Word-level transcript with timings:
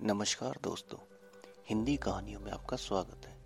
नमस्कार 0.00 0.58
दोस्तों, 0.62 0.98
हिंदी 1.68 1.96
कहानियों 1.96 2.40
में 2.40 2.50
आपका 2.52 2.76
स्वागत 2.76 3.26
है। 3.26 3.36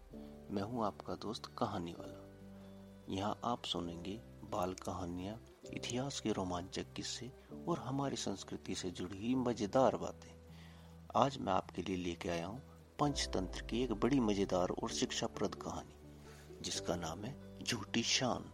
मैं 0.51 0.63
हूँ 0.63 0.85
आपका 0.87 1.15
दोस्त 1.15 1.43
कहानी 1.59 1.93
वाला 1.93 3.15
यहाँ 3.15 3.39
आप 3.45 3.65
सुनेंगे 3.65 4.19
बाल 4.53 4.75
कहानियाँ, 4.75 5.37
इतिहास 5.75 6.19
के 6.21 6.33
रोमांचक 6.33 6.93
किस्से 6.97 7.31
और 7.69 7.79
हमारी 7.79 8.17
संस्कृति 8.17 8.75
से 8.75 8.91
जुड़ी 8.91 9.19
हुई 9.19 9.35
मज़ेदार 9.35 9.97
बातें। 9.97 10.31
आज 11.17 11.39
मैं 11.39 11.53
आपके 11.53 11.83
लिए 11.83 11.97
लेके 11.97 12.29
आया 12.29 12.47
हूँ 12.47 12.61
पंचतंत्र 13.01 13.63
की 13.63 13.83
एक 13.83 13.93
बड़ी 13.93 14.21
मज़ेदार 14.21 14.71
और 14.73 14.91
शिक्षाप्रद 14.91 15.55
कहानी, 15.55 15.97
जिसका 16.63 16.97
नाम 16.97 17.25
है 17.25 17.35
झूठी 17.63 18.03
शान। 18.03 18.53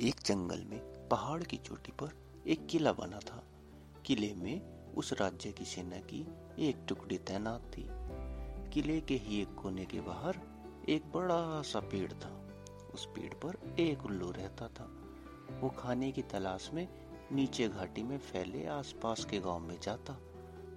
एक 0.00 0.22
जंगल 0.24 0.64
में 0.64 1.08
पहाड़ 1.08 1.42
की 1.42 1.56
चोटी 1.56 1.92
पर 1.92 2.42
एक 2.46 2.66
किला 2.66 2.92
बना 2.92 3.18
था। 3.20 3.44
किले 4.06 4.34
में 4.34 4.80
उस 4.90 5.12
राज्य 5.12 5.50
की 5.52 5.64
सेना 5.64 5.96
की 5.96 6.20
एक 6.60 6.76
टुकड़ी 6.88 7.18
तैनात 7.18 7.60
थी। 7.60 7.86
किले 8.70 9.00
के 9.00 9.14
ही 9.14 9.42
एक 9.42 9.54
कोने 9.54 9.84
के 9.84 10.00
बाहर 10.00 10.38
एक 10.88 11.02
बड़ा 11.12 11.62
सा 11.62 11.80
पेड़ 11.80 12.12
था। 12.12 12.48
उस 12.94 13.06
पेड़ 13.06 13.34
पर 13.34 13.76
एक 13.80 14.06
उल्लू 14.06 14.30
रहता 14.30 14.68
था। 14.68 14.90
वो 15.60 15.68
खाने 15.68 16.12
की 16.12 16.22
तलाश 16.22 16.70
में 16.74 16.88
नीचे 17.32 17.68
घाटी 17.68 18.02
में 18.02 18.18
फैले 18.18 18.66
आसपास 18.66 19.24
के 19.24 19.40
गाँव 19.40 19.58
में 19.58 19.80
जाता। 19.80 20.16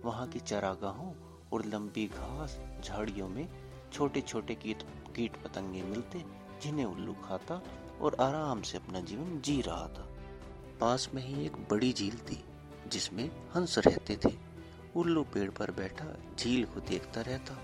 वहाँ 0.05 0.27
की 0.27 0.39
चरागाहों 0.39 1.13
और 1.53 1.65
लंबी 1.65 2.07
घास 2.07 2.59
झाड़ियों 2.83 3.29
में 3.29 3.49
छोटे 3.93 4.21
छोटे 4.21 4.55
कीट 4.55 4.83
कीट 5.15 5.37
पतंगे 5.43 5.83
मिलते, 5.83 6.25
जिन्हें 6.61 6.85
उल्लू 6.85 7.13
खाता 7.13 7.63
और 8.01 8.15
आराम 8.15 8.61
से 8.61 8.77
अपना 8.77 8.99
जीवन 8.99 9.41
जी 9.41 9.61
रहा 9.61 9.87
था। 9.87 10.09
पास 10.81 11.09
में 11.13 11.23
ही 11.23 11.45
एक 11.45 11.55
बड़ी 11.55 11.93
झील 11.93 12.17
थी, 12.17 12.43
जिसमें 12.87 13.49
हंस 13.55 13.77
रहते 13.77 14.15
थे। 14.15 14.52
उल्लू 14.95 15.23
पेड़ 15.23 15.51
पर 15.51 15.71
बैठा, 15.71 16.05
झील 16.39 16.65
को 16.65 16.79
देखता 16.79 17.21
रहता। 17.21 17.57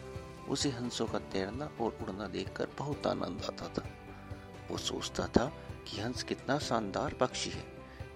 उसे 0.50 0.70
हंसों 0.70 1.08
का 1.08 1.20
तैरना 1.20 1.66
और 1.66 1.98
उड़ना 2.02 2.28
देखकर 2.28 2.68
बहुत 2.78 3.08
आनंद 3.08 3.42
आता 3.42 3.68
था। 3.68 3.90
वो 4.72 4.78
सोचता 4.78 5.28
था 5.28 5.46
कि 5.88 6.02
हंस 6.02 6.24
कितना 6.24 6.60
शानदार 6.60 7.14
पक्षी 7.14 7.50
है। 7.50 7.66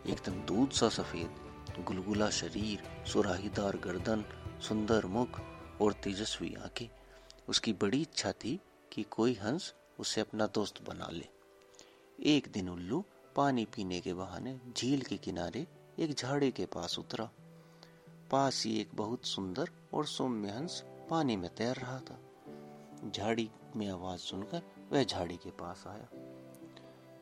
एकदम 0.08 0.34
दूध 0.34 0.70
सा 0.70 0.90
सफ़ेद, 0.90 1.36
गुलगुला 1.80 2.30
शरीर, 2.30 3.06
सुराहीदार 3.06 3.78
गर्दन, 3.78 4.26
सुंदर 4.62 5.06
मुख 5.06 5.42
और 5.82 5.94
तेजस्वी 5.94 6.54
आँखें। 6.54 6.88
उसकी 7.50 7.74
बड़ी 7.74 8.02
इच्छा 8.02 8.32
थी 8.32 8.60
कि 8.92 9.04
कोई 9.04 9.34
हंस 9.34 9.74
उसे 10.00 10.22
अपना 10.22 10.48
दोस्त 10.48 10.90
बना 10.90 11.08
ले। 11.12 11.28
एक 12.24 12.48
दिन 12.48 12.70
उल्लू 12.70 13.06
पानी 13.36 13.66
पीने 13.66 14.02
के 14.02 14.14
बहाने 14.14 14.60
झील 14.78 15.02
के 15.02 15.18
किनारे 15.18 15.68
एक 16.00 16.14
झाड़ी 16.14 16.52
के 16.52 16.66
पास 16.66 17.00
उतरा। 17.00 17.30
पास 18.34 18.64
ही 18.66 18.82
एक 18.82 18.90
बहुत 18.96 19.26
सुंदर 19.26 19.70
और 19.94 20.06
सौम्य 20.06 20.50
हंस 20.50 20.84
पानी 21.10 21.36
में 21.36 21.56
तैर 21.56 21.76
रहा 21.76 22.00
था। 22.00 22.20
झाड़ी 23.10 23.50
में 23.76 23.90
आवाज़ 23.90 24.20
सुनकर 24.20 24.62
वह 24.92 25.04
झाड़ी 25.04 25.38
के 25.38 25.50
पास 25.50 25.84
आया। 25.88 26.08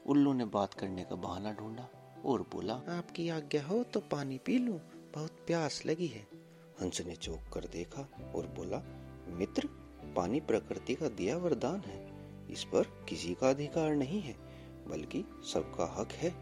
उल्लू 0.08 0.34
ने 0.34 0.46
बात 0.46 0.74
करने 0.74 1.04
का 1.04 1.16
बहाना 1.16 1.54
ढूंढा 1.54 1.88
और 2.26 2.42
बोला 2.42 2.74
आपकी 2.74 3.30
आज्ञा 3.30 3.64
हो 3.64 3.84
तो 3.84 4.00
पानी 4.00 4.38
पी 4.38 4.58
लूँ 4.58 4.80
बहुत 5.16 5.32
प्यास 5.32 5.86
लगी 5.86 6.08
है। 6.08 6.28
हंस 6.82 7.02
ने 7.02 7.16
चौंक 7.16 7.50
कर 7.54 7.66
देखा 7.66 8.02
और 8.36 8.48
बोला 8.48 8.82
मित्र 9.28 9.68
पानी 10.16 10.40
प्रकृति 10.40 10.96
का 10.96 11.08
दिया 11.08 11.38
वरदान 11.38 11.80
है। 11.80 12.00
इस 12.52 12.64
पर 12.64 13.06
किसी 13.10 13.34
का 13.34 13.50
अधिकार 13.50 13.96
नहीं 13.96 14.22
है 14.22 14.36
बल्कि 14.88 15.26
सबका 15.54 15.96
हक 16.00 16.12
है। 16.12 16.34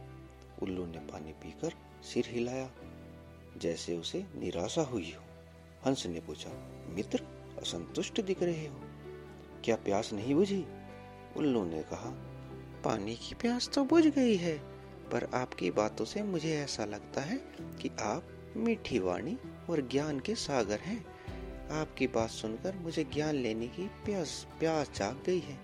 उल्लू 0.63 0.85
ने 0.85 0.99
पानी 0.99 1.33
पीकर 1.33 1.73
सिर 2.03 2.25
हिलाया। 2.27 2.71
जैसे 3.59 3.97
उसे 3.97 4.25
निराशा 4.35 4.81
हुई 4.81 5.15
हो। 5.17 5.23
हंस 5.85 6.05
ने 6.05 6.19
पूछा, 6.19 6.49
मित्र, 6.89 7.23
असंतुष्ट 7.61 8.21
दिख 8.21 8.43
रहे 8.43 8.67
हो? 8.67 8.81
क्या 9.63 9.75
प्यास 9.75 10.13
नहीं 10.13 10.35
बुझी? 10.35 10.65
उल्लू 11.37 11.65
ने 11.65 11.83
कहा, 11.83 12.09
पानी 12.85 13.15
की 13.15 13.35
प्यास 13.35 13.69
तो 13.69 13.83
बुझ 13.83 14.07
गई 14.07 14.35
है, 14.35 14.57
पर 15.09 15.29
आपकी 15.33 15.71
बातों 15.71 16.05
से 16.05 16.23
मुझे 16.23 16.57
ऐसा 16.57 16.85
लगता 16.85 17.21
है 17.21 17.37
कि 17.59 17.91
आप 17.99 18.53
मीठी 18.57 18.99
वाणी 18.99 19.37
और 19.69 19.87
ज्ञान 19.87 20.19
के 20.19 20.35
सागर 20.35 20.79
हैं। 20.79 21.05
आपकी 21.69 22.07
बात 22.07 22.29
सुनकर 22.29 22.75
मुझे 22.75 23.03
ज्ञान 23.03 23.35
लेने 23.35 23.67
की 23.67 23.87
प्यास 23.87 24.47
प्यास 24.59 24.91
जाग 24.95 25.23
गई 25.25 25.39
है। 25.39 25.59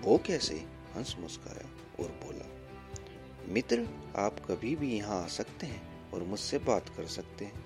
वो 0.00 0.18
कैसे? 0.18 0.66
हंस 0.96 1.16
मुस्काया 1.18 1.70
और 2.02 2.08
बोला, 2.08 2.46
मित्र, 3.52 3.88
आप 4.16 4.40
कभी 4.40 4.76
भी 4.76 4.96
यहाँ 4.96 5.24
आ 5.24 5.26
सकते 5.26 5.66
हैं। 5.66 5.93
और 6.14 6.22
मुझसे 6.22 6.58
बात 6.58 6.88
कर 6.88 7.06
सकते 7.06 7.44
हैं। 7.44 7.64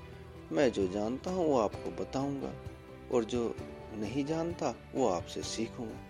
मैं 0.53 0.73
जो 0.73 0.89
जानता 0.89 1.31
हूँ, 1.31 1.47
वो 1.47 1.59
आपको 1.59 1.91
बताऊँगा, 1.91 2.53
और 3.13 3.25
जो 3.25 3.57
नहीं 3.95 4.25
जानता, 4.25 4.75
वो 4.95 5.09
आपसे 5.09 5.43
सीखूँगा। 5.43 6.01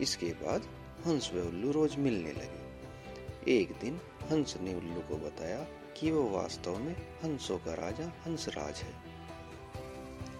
इसके 0.00 0.26
बाद 0.26 0.68
हंस 1.06 1.30
व 1.34 1.38
उल्लू 1.38 1.70
रोज 1.70 1.96
मिलने 1.96 2.32
लगे। 2.32 3.52
एक 3.52 3.72
दिन 3.80 4.00
हंस 4.30 4.56
ने 4.60 4.74
उल्लू 4.74 5.00
को 5.00 5.16
बताया 5.16 5.66
कि 5.96 6.10
वो 6.10 6.28
वास्तव 6.30 6.78
में 6.78 6.96
हंसों 7.24 7.58
का 7.58 7.74
राजा 7.74 8.12
हंसराज 8.26 8.76
है। 8.76 8.92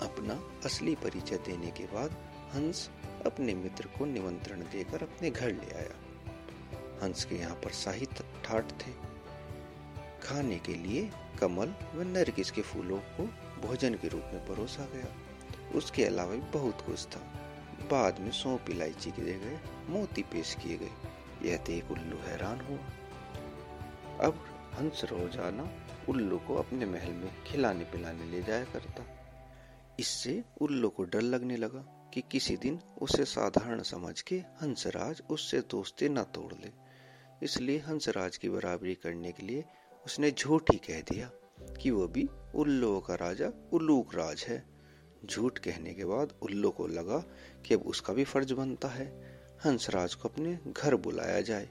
अपना 0.01 0.35
असली 0.65 0.95
परिचय 0.95 1.37
देने 1.37 1.71
के 1.71 1.85
बाद 1.85 2.11
हंस 2.55 2.91
अपने 3.27 3.55
मित्र 3.55 3.89
को 3.99 4.05
निमंत्रण 4.05 4.61
देकर 4.61 5.03
अपने 5.03 5.31
घर 5.31 5.53
ले 5.53 5.75
आया। 5.75 5.97
हंस 7.03 7.25
के 7.25 7.35
यहाँ 7.35 7.57
पर 7.57 7.71
शाही 7.71 8.07
ठाट 8.45 8.73
थे। 8.73 8.93
खाने 10.23 10.59
के 10.59 10.75
लिए 10.75 11.11
कमल 11.43 11.75
व 11.95 12.03
नरगिस 12.09 12.51
के 12.51 12.63
फूलों 12.63 12.99
को 13.17 13.25
भोजन 13.63 13.95
के 13.95 14.09
रूप 14.09 14.31
में 14.35 14.47
परोसा 14.47 14.89
गया। 14.95 15.15
उसके 15.79 16.05
अलावा 16.05 16.35
भी 16.35 16.51
बहुत 16.53 16.81
कुछ 16.81 17.07
था। 17.07 17.21
बाद 17.91 18.19
में 18.21 18.31
सौंप 18.33 18.71
इलायची 18.71 19.11
के 19.11 19.23
गए 19.23 19.59
मोती 19.89 20.23
पेश 20.23 20.55
किए 20.55 20.77
गए। 20.77 21.49
यह 21.49 21.57
देख 21.67 21.91
उल्लू 21.91 22.19
हैरान 22.19 22.61
हुआ। 22.61 24.27
अब 24.27 24.45
हंस 24.75 25.05
रोज़ाना 25.05 25.69
उल्लू 26.09 26.39
को 26.39 26.55
अपने 26.55 26.87
महल 26.87 27.13
में 27.13 27.43
खिलाने 27.45 27.85
पिलाने 27.85 28.31
ले 28.31 28.43
जाया 28.43 28.65
करता। 28.65 29.05
इससे 30.01 30.43
उल्लू 30.61 30.89
को 30.89 31.05
डर 31.05 31.23
लगने 31.23 31.57
लगा 31.57 31.85
कि 32.15 32.23
किसी 32.31 32.57
दिन 32.57 32.79
उसे 33.01 33.25
साधारण 33.25 33.83
समझ 33.83 34.21
के 34.21 34.37
हंसराज 34.63 35.23
उससे 35.31 35.61
दोस्ती 35.71 36.09
न 36.09 36.23
तोड़ 36.35 36.53
ले। 36.55 36.71
इसलिए 37.43 37.79
हंसराज 37.79 38.37
की 38.37 38.49
बराबरी 38.49 38.95
करने 38.95 39.33
के 39.33 39.47
लिए 39.47 39.65
उसने 40.07 40.31
झूठ 40.31 40.63
ही 40.73 40.79
कह 40.79 41.01
दिया 41.01 41.31
कि 41.75 41.91
वो 41.91 42.09
भी 42.09 42.29
उल्लू 42.55 43.01
का 43.01 43.15
राजा, 43.15 43.53
उल्लूक 43.73 44.15
राज 44.15 44.45
है। 44.49 44.65
झूठ 45.27 45.59
कहने 45.59 45.95
के 45.95 46.05
बाद 46.05 46.33
उल्लू 46.43 46.71
को 46.71 46.87
लगा 46.87 47.19
कि 47.67 47.75
अब 47.75 47.81
उसका 47.81 48.13
भी 48.13 48.25
फ़र्ज़ 48.25 48.55
बनता 48.55 48.89
है। 48.89 49.33
हंसराज 49.65 50.15
को 50.15 50.29
अपने 50.29 50.59
घर 50.67 50.97
बुलाया 50.97 51.41
जाए। 51.41 51.69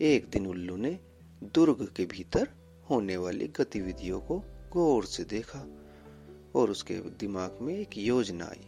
एक 0.00 0.30
दिन 0.30 0.46
उल्लू 0.46 0.76
ने 0.76 1.00
दुर्ग 1.42 1.92
के 1.96 2.04
भीतर 2.04 2.48
होने 2.90 3.16
वाली 3.16 3.48
गतिविधियों 3.48 4.20
को 4.20 4.42
गौर 4.72 5.04
से 5.04 5.24
देखा 5.24 5.64
और 6.54 6.70
उसके 6.70 6.94
दिमाग 6.94 7.58
में 7.60 7.78
एक 7.78 7.98
योजना 7.98 8.44
आई। 8.44 8.66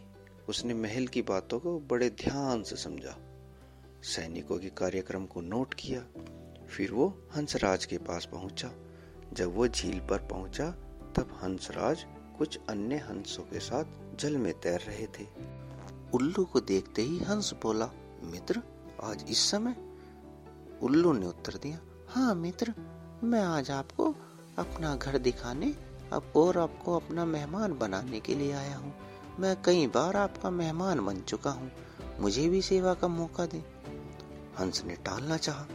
उसने 0.49 0.73
महल 0.73 1.07
की 1.07 1.21
बातों 1.21 1.59
को 1.59 1.79
बड़े 1.79 2.09
ध्यान 2.09 2.63
से 2.63 2.75
समझा। 2.75 3.17
सैनिकों 4.03 4.59
के 4.59 4.69
कार्यक्रम 4.69 5.25
को 5.25 5.41
नोट 5.41 5.73
किया। 5.73 6.07
फिर 6.69 6.91
वो 6.91 7.17
हंसराज 7.35 7.85
के 7.85 7.97
पास 7.97 8.25
पहुँचा। 8.25 8.71
जब 9.33 9.55
वो 9.55 9.67
झील 9.67 9.99
पर 9.99 10.17
पहुँचा, 10.17 10.71
तब 11.15 11.39
हंसराज 11.43 12.05
कुछ 12.37 12.59
अन्य 12.69 12.95
हंसों 12.95 13.43
के 13.43 13.59
साथ 13.59 13.85
जल 14.19 14.37
में 14.37 14.53
तैर 14.59 14.79
रहे 14.79 15.07
थे। 15.07 15.27
उल्लू 16.13 16.45
को 16.45 16.59
देखते 16.59 17.01
ही 17.01 17.19
हंस 17.19 17.53
बोला, 17.63 17.89
मित्र, 18.23 18.61
आज 19.03 19.25
इस 19.29 19.39
समय? 19.51 19.75
उल्लू 20.81 21.13
ने 21.13 21.25
उत्तर 21.25 21.53
दिया 21.53 21.79
हाँ 22.09 22.35
मित्र, 22.35 22.73
मैं 23.23 23.43
आज 23.43 23.71
आपको 23.71 24.15
अपना 24.57 24.95
घर 24.95 25.17
दिखाने, 25.17 25.75
अब 26.13 26.33
और 26.35 26.57
आपको 26.57 26.95
अपना 26.95 27.25
मेहमान 27.25 27.77
बनाने 27.77 28.19
के 28.19 28.35
लिए 28.35 28.51
आया 28.51 28.77
हूँ। 28.77 28.93
मैं 29.39 29.61
कई 29.61 29.87
बार 29.87 30.15
आपका 30.15 30.49
मेहमान 30.49 31.05
बन 31.05 31.21
चुका 31.21 31.49
हूँ। 31.49 31.71
मुझे 32.19 32.49
भी 32.49 32.61
सेवा 32.61 32.93
का 32.93 33.07
मौका 33.07 33.45
दे। 33.45 33.57
हंस 34.59 34.83
ने 34.85 34.95
टालना 34.95 35.37
चाहा। 35.37 35.65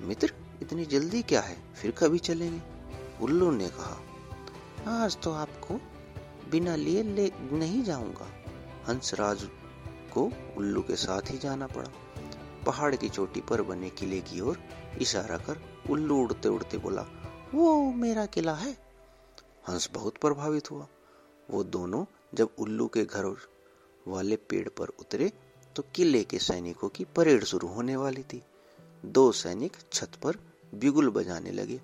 मित्र, 0.00 0.32
इतनी 0.62 0.84
जल्दी 0.84 1.22
क्या 1.22 1.40
है? 1.40 1.56
फिर 1.74 1.90
कभी 1.90 2.18
चलेंगे? 2.18 2.60
उल्लू 3.22 3.50
ने 3.50 3.68
कहा, 3.68 4.00
आज 5.04 5.16
तो 5.16 5.32
आपको 5.32 5.74
बिना 6.50 6.76
लिए 6.76 7.02
ले 7.02 7.30
नहीं 7.52 7.82
जाऊँगा। 7.84 8.28
हंसराज 8.88 9.48
को 10.14 10.30
उल्लू 10.56 10.82
के 10.82 10.96
साथ 10.96 11.30
ही 11.30 11.38
जाना 11.38 11.66
पड़ा। 11.66 11.90
पहाड़ 12.66 12.94
की 12.96 13.08
चोटी 13.08 13.40
पर 13.40 13.62
बने 13.62 13.90
किले 13.90 14.20
की 14.20 14.40
ओर 14.40 14.58
इशारा 15.00 15.36
कर 15.38 15.60
उल्लू 15.90 16.16
उड़ते 16.16 16.48
उड़ते 16.48 16.78
बोला, 16.78 17.06
वो 17.54 17.92
मेरा 17.92 18.26
किला 18.26 18.54
है। 18.54 18.72
हंस 19.68 19.90
बहुत 19.92 20.18
प्रभावित 20.18 20.70
हुआ। 20.70 20.86
वो 21.50 21.62
दोनों 21.64 22.04
जब 22.34 22.48
उल्लू 22.58 22.86
के 22.86 23.04
घर 23.04 23.34
वाले 24.08 24.36
पेड़ 24.36 24.68
पर 24.68 24.88
उतरे 25.00 25.32
तो 25.76 25.84
किले 25.94 26.22
के 26.24 26.38
सैनिकों 26.38 26.88
की 26.88 27.04
परेड 27.16 27.44
शुरू 27.44 27.68
होने 27.68 27.96
वाली 27.96 28.22
थी। 28.22 28.42
दो 29.04 29.30
सैनिक 29.32 29.76
छत 29.92 30.16
पर 30.22 30.36
बिगुल 30.74 31.08
बजाने 31.10 31.50
लगे। 31.50 31.80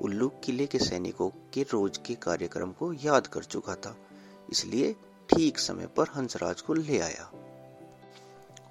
उल्लू 0.00 0.28
किले 0.44 0.66
के 0.66 0.78
सैनिकों 0.78 1.28
के 1.54 1.62
रोज 1.62 1.96
के 1.96 2.14
कार्यक्रम 2.14 2.72
को 2.72 2.92
याद 2.94 3.26
कर 3.26 3.44
चुका 3.44 3.74
था, 3.74 3.94
इसलिए 4.48 4.94
ठीक 5.28 5.58
समय 5.58 5.86
पर 5.86 6.08
हंसराज 6.16 6.60
को 6.60 6.74
ले 6.74 6.98
आया। 6.98 7.30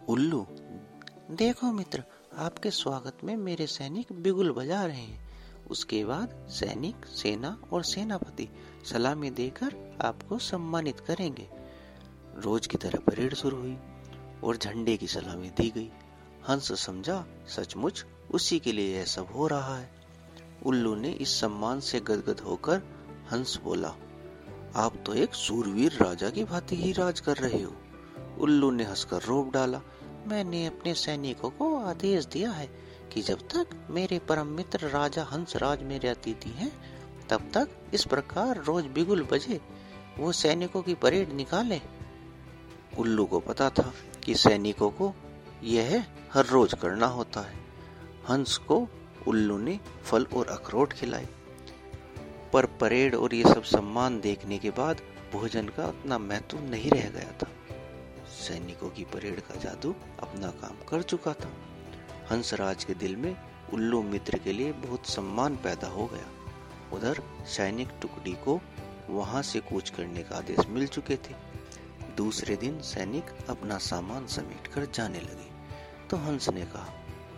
उल्लू, 0.10 0.46
देखो 1.32 1.72
मित्र, 1.72 2.04
आपके 2.38 2.72
स्वागत 2.72 3.24
में 3.24 3.36
मेरे 3.38 3.68
सैनिक 3.68 4.14
बिगुल 4.14 4.52
बजा 4.52 4.84
रहे 4.86 5.02
हैं। 5.02 5.26
उसके 5.70 6.04
बाद 6.06 6.36
सैनिक, 6.50 7.06
सेना 7.06 7.58
और 7.74 7.84
सेनापति 7.84 8.48
सलामी 8.86 9.30
देकर 9.32 9.76
आपको 10.02 10.38
सम्मानित 10.40 11.00
करेंगे। 11.00 11.48
रोज 12.38 12.68
की 12.68 12.78
तरह 12.78 13.00
परेड 13.00 13.34
शुरू 13.34 13.58
हुई 13.58 13.78
और 14.44 14.58
झंडे 14.58 14.98
की 14.98 15.08
सलामी 15.08 15.50
दी 15.50 15.70
गई। 15.70 15.90
हंस 16.50 16.72
समझा, 16.82 17.26
सचमुच 17.48 18.06
उसी 18.32 18.60
के 18.60 18.72
लिए 18.72 18.96
यह 18.98 19.06
सब 19.06 19.28
हो 19.36 19.48
रहा 19.48 19.78
है। 19.78 19.90
उल्लू 20.66 20.96
ने 20.96 21.12
इस 21.12 21.40
सम्मान 21.42 21.80
से 21.80 22.00
गदगद 22.00 22.40
होकर 22.40 22.82
हंस 23.32 23.60
बोला, 23.64 23.94
आप 24.76 24.94
तो 25.06 25.14
एक 25.14 25.34
सूरवीर 25.34 25.98
राजा 26.02 26.30
की 26.30 26.44
भांति 26.44 26.76
ही 26.76 26.92
राज 26.92 27.20
कर 27.20 27.38
रहे 27.38 27.62
हो। 27.62 27.74
उल्लू 28.40 28.72
ने 28.72 28.84
हंसकर 28.84 29.22
रोप 29.22 29.52
डाला, 29.54 29.82
मैंने 30.28 30.66
अपने 30.66 30.94
सैनिकों 30.94 31.50
को 31.50 31.76
आदेश 31.80 32.26
दिया 32.26 32.52
है 32.52 32.70
कि 33.14 33.22
जब 33.22 33.48
तक 33.48 33.70
मेरे 33.90 34.20
परम 34.20 34.48
मित्र 34.48 34.88
राजा 34.90 35.24
हंसराज 35.24 35.84
मेरे 35.84 36.08
अतिथि 36.08 36.50
हैं, 36.50 36.72
तब 37.30 37.50
तक 37.54 37.70
इस 37.94 38.06
प्रकार 38.06 38.64
रोज 38.64 38.86
बिगुल 38.86 39.24
बजे 39.24 39.60
वो 40.18 40.32
सैनिकों 40.32 40.82
की 40.82 40.94
परेड 40.96 41.34
निकाले। 41.34 41.82
उल्लू 43.00 43.26
को 43.26 43.40
पता 43.40 43.70
था 43.70 43.92
कि 44.26 44.36
सैनिकों 44.36 44.90
को 44.92 45.14
यह 45.64 46.06
हर 46.38 46.46
रोज 46.46 46.74
करना 46.74 47.06
होता 47.06 47.42
है। 47.42 47.56
हंस 48.30 48.58
को 48.58 48.88
उल्लू 49.28 49.58
ने 49.58 49.80
फल 50.04 50.26
और 50.26 50.48
अखरोट 50.48 50.94
खिलाए। 50.94 51.28
पर 52.54 52.66
परेड 52.66 53.16
और 53.16 53.34
ये 53.34 53.44
सब 53.44 53.64
सम्मान 53.64 54.22
देखने 54.22 54.58
के 54.58 54.70
बाद 54.70 55.02
भोजन 55.34 55.68
का 55.68 55.88
उतना 55.88 56.18
महत्व 56.18 56.60
नहीं 56.60 56.92
रह 56.92 57.10
गया 57.10 57.32
था। 57.32 57.48
सैनिकों 58.30 58.90
की 58.90 59.04
परेड 59.04 59.40
का 59.40 59.56
जादू 59.56 59.96
अपना 60.20 60.48
काम 60.48 60.86
कर 60.90 61.02
चुका 61.02 61.34
था। 61.34 61.52
हंसराज 62.32 62.84
के 62.84 62.94
दिल 62.94 63.16
में 63.16 63.38
उल्लू 63.74 64.04
मित्र 64.04 64.38
के 64.38 64.54
लिए 64.54 64.72
बहुत 64.72 65.06
सम्मान 65.06 65.56
पैदा 65.56 65.88
हो 65.88 66.06
गया। 66.06 66.30
उधर 66.94 67.22
सैनिक 67.48 67.90
टुकड़ी 68.02 68.34
को 68.34 68.62
वहाँ 69.10 69.42
से 69.42 69.60
कूच 69.60 69.90
करने 69.90 70.24
का 70.24 70.36
आदेश 70.36 70.68
मिल 70.68 70.88
चुके 70.88 71.16
थे। 71.16 71.36
दूसरे 72.18 72.56
दिन 72.56 72.82
सैनिक 72.82 73.26
अपना 73.50 73.78
सामान 73.78 74.28
समेट 74.28 74.68
कर 74.68 74.86
जाने 74.86 75.20
लगे। 75.20 75.57
तो 76.10 76.18
हंस 76.18 76.50
ने 76.50 76.62
कहा, 76.62 76.88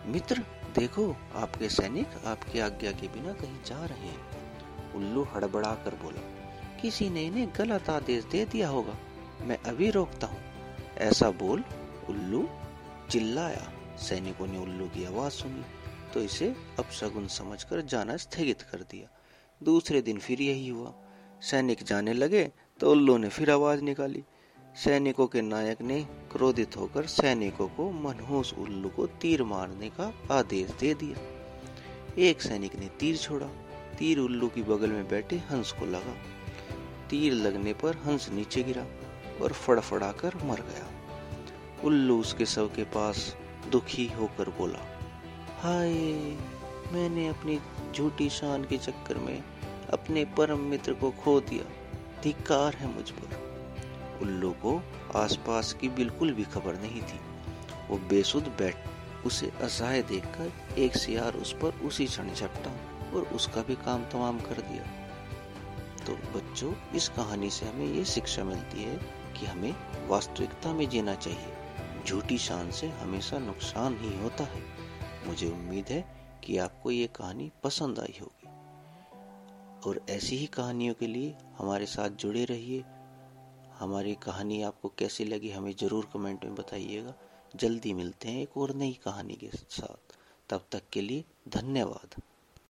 मित्र, 0.06 0.44
देखो, 0.76 1.16
आपके 1.36 1.70
सैनिक 1.70 2.26
आपकी 2.26 2.60
आज्ञा 2.60 2.92
के 2.92 3.08
बिना 3.08 3.34
कहीं 3.34 3.64
जा 3.66 3.86
रहे 3.86 4.00
हैं। 4.00 4.94
उल्लू 4.94 5.24
हड़बड़ा 5.24 5.74
कर 5.76 5.96
बोला, 5.96 6.22
किसी 6.82 7.10
ने 7.10 7.24
इन्हें 7.24 7.48
गलत 7.58 7.90
आदेश 7.90 8.24
दे 8.24 8.46
दिया 8.46 8.70
होगा, 8.70 8.96
मैं 9.42 9.58
अभी 9.64 9.90
रोकता 9.90 10.28
हूँ। 10.28 10.42
ऐसा 11.00 11.30
बोल, 11.32 11.64
उल्लू 12.10 12.48
चिल्लाया। 13.10 13.72
सैनिकों 13.98 14.48
ने 14.48 14.58
उल्लू 14.58 14.86
की 14.88 15.04
आवाज़ 15.06 15.34
सुनी 15.34 15.64
तो 16.14 16.22
इसे 16.22 16.56
अपशगुन 16.80 17.28
समझकर 17.28 17.82
जाना 17.82 18.18
स्थगित 18.18 18.62
कर 18.62 18.80
दिया। 18.82 19.08
दूसरे 19.62 20.02
दिन 20.02 20.20
फिर 20.20 20.42
यही 20.42 20.68
हुआ। 20.68 20.94
सैनिक 21.42 21.84
जाने 21.84 22.14
लगे 22.14 22.44
तो 22.80 22.92
उल्लू 22.92 23.18
ने 23.18 23.30
फिर 23.30 23.52
आवाज़ 23.52 23.82
निकाली। 23.82 24.24
सैनिकों 24.84 25.28
के 25.28 25.42
नायक 25.42 25.82
ने 25.82 26.08
क्रोधित 26.32 26.78
होकर 26.78 27.06
सैनिकों 27.06 27.68
को 27.68 27.92
मनहूस 27.92 28.54
उल्लू 28.54 28.90
को 28.90 29.08
तीर 29.08 29.44
मारने 29.44 29.90
का 29.90 30.14
आदेश 30.32 30.72
दे 30.72 30.94
दिया। 30.94 31.18
एक 32.18 32.42
सैनिक 32.42 32.76
ने 32.76 32.88
तीर 32.88 33.18
छोड़ा। 33.18 33.48
तीर 34.00 34.20
उल्लू 34.20 34.48
की 34.48 34.64
बगल 34.64 34.90
में 34.90 35.10
बैठे 35.10 35.36
हंस 35.36 35.72
को 35.72 35.86
लगा। 35.86 36.16
तीर 37.10 37.34
लगने 37.34 37.74
पर 37.74 37.96
हंस 37.96 38.30
नीचे 38.30 38.64
गिरा 38.64 38.86
और 39.42 39.54
फड़फड़ा 39.54 40.12
कर 40.12 40.32
मर 40.44 40.62
गया। 40.62 40.88
उल्लू 41.84 42.20
उसके 42.20 42.46
शव 42.46 42.68
के 42.68 42.84
पास 42.84 43.36
दुखी 43.72 44.08
होकर 44.08 44.50
बोला, 44.50 44.80
हाय, 45.60 45.94
मैंने 46.92 47.28
अपनी 47.28 47.60
झूठी 47.96 48.30
शान 48.30 48.64
के 48.64 48.78
चक्कर 48.78 49.18
में 49.18 49.44
अपने 49.94 50.26
परम 50.26 50.60
मित्र 50.60 50.94
को 50.94 51.12
खो 51.12 51.40
दिया। 51.40 51.64
धिकार 52.22 52.74
है 52.74 52.96
मुझ 52.96 53.10
पर। 53.10 53.49
उल्लू 54.22 54.52
को 54.52 54.84
आसपास 55.16 55.74
की 55.74 55.90
बिल्कुल 55.90 56.34
भी 56.34 56.44
खबर 56.44 56.76
नहीं 56.76 57.02
थी। 57.02 57.20
वो 57.90 57.98
बेसुध 57.98 58.44
बैठ, 58.44 58.76
उसे 59.26 59.52
असहाय 59.62 60.04
देखकर 60.04 60.76
एक 60.78 60.96
सियार 60.96 61.34
उस 61.34 61.54
पर 61.54 61.80
उसी 61.80 62.06
क्षण 62.06 62.34
झपटा 62.34 62.72
और 63.16 63.24
उसका 63.24 63.62
भी 63.62 63.76
काम 63.76 64.04
तमाम 64.04 64.40
कर 64.40 64.62
दिया। 64.62 64.84
तो 66.06 66.14
बच्चों, 66.16 66.74
इस 66.96 67.10
कहानी 67.10 67.50
से 67.50 67.66
हमें 67.66 67.86
ये 67.86 68.06
शिक्षा 68.06 68.44
मिलती 68.44 68.84
है 68.84 68.96
कि 69.40 69.46
हमें 69.46 69.76
वास्तविकता 70.08 70.74
में 70.74 70.90
जीना 70.90 71.16
चाहिए। 71.16 71.54
झूठी 72.08 72.38
शान 72.38 72.72
से 72.72 72.88
हमेशा 72.88 73.38
नुकसान 73.38 73.98
ही 74.00 74.20
होता 74.24 74.44
है। 74.44 74.64
मुझे 75.28 75.50
उम्मीद 75.50 75.86
है 75.90 76.32
कि 76.44 76.58
आपको 76.58 76.92
ये 76.92 77.08
कहानी 77.08 77.52
पसंद 77.64 78.00
आई 78.00 78.18
होगी। 78.22 78.48
और 79.90 80.06
ऐसी 80.10 80.38
ही 80.38 80.46
कहानियों 80.46 80.94
के 80.94 81.08
लिए 81.08 81.36
हमारे 81.58 81.86
साथ 81.86 82.10
जुड़े 82.10 82.46
रहिए। 82.46 82.84
हमारी 83.80 84.16
कहानी 84.16 84.62
आपको 84.62 84.90
कैसी 84.90 85.26
लगी 85.26 85.50
हमें 85.50 85.76
ज़रूर 85.80 86.10
कमेंट 86.14 86.46
में 86.46 86.56
बताइएगा। 86.56 87.14
जल्दी 87.56 87.94
मिलते 87.94 88.30
हैं 88.30 88.42
एक 88.42 88.58
और 88.58 88.74
नई 88.76 88.94
कहानी 88.94 89.34
के 89.34 89.50
साथ। 89.54 90.16
तब 90.50 90.66
तक 90.72 90.90
के 90.94 91.02
लिए 91.02 91.24
धन्यवाद। 91.48 92.22